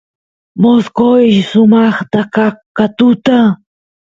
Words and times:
mosqoysh 0.61 1.39
sumaqta 1.49 2.21
ka 2.33 2.45
katuta 2.77 3.37